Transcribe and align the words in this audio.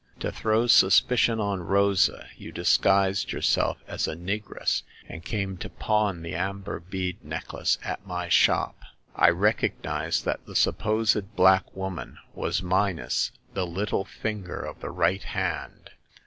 To 0.21 0.31
throw 0.31 0.65
suspicion 0.65 1.39
on 1.39 1.61
Rosa 1.61 2.25
you 2.35 2.51
dis 2.51 2.75
guised 2.79 3.31
yourself 3.31 3.83
as 3.87 4.07
a 4.07 4.15
negress, 4.15 4.81
and 5.07 5.23
came 5.23 5.57
to 5.57 5.69
pawn 5.69 6.23
the 6.23 6.33
amber 6.33 6.79
bead 6.79 7.23
necklace 7.23 7.77
at 7.83 8.03
my 8.07 8.27
shop. 8.27 8.79
I 9.15 9.29
recog 9.29 9.73
nized 9.83 10.23
that 10.23 10.43
the 10.47 10.55
supposed 10.55 11.35
black 11.35 11.75
woman 11.75 12.17
was 12.33 12.63
minus 12.63 13.29
the 13.53 13.67
little 13.67 14.03
finger 14.05 14.59
of 14.59 14.79
the 14.79 14.89
right 14.89 15.21
hand. 15.21 15.91